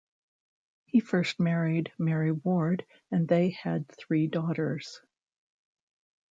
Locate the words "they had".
3.27-3.87